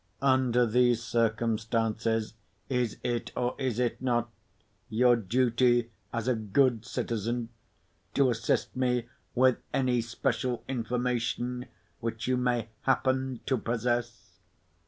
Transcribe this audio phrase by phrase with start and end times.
[0.23, 2.33] Under these circumstances,
[2.69, 4.31] is it, or is it not,
[4.89, 7.49] your duty as a good citizen,
[8.15, 11.67] to assist me with any special information
[11.99, 14.39] which you may happen to possess?"